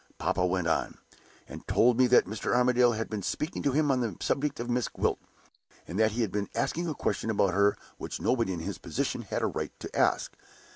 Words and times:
Papa 0.17 0.43
went 0.47 0.65
on, 0.65 0.97
and 1.47 1.67
told 1.67 1.95
me 1.95 2.07
that 2.07 2.25
Mr. 2.25 2.55
Armadale 2.55 2.93
had 2.93 3.07
been 3.07 3.21
speaking 3.21 3.61
to 3.61 3.71
him 3.71 3.91
on 3.91 4.01
the 4.01 4.17
subject 4.19 4.59
of 4.59 4.67
Miss 4.67 4.87
Gwilt, 4.87 5.19
and 5.87 5.99
that 5.99 6.13
he 6.13 6.21
had 6.23 6.31
been 6.31 6.49
asking 6.55 6.87
a 6.87 6.95
question 6.95 7.29
about 7.29 7.53
her 7.53 7.77
which 7.99 8.19
nobody 8.19 8.51
in 8.51 8.61
his 8.61 8.79
position 8.79 9.21
had 9.21 9.43
a 9.43 9.45
right 9.45 9.71
to 9.79 9.95
ask. 9.95 10.33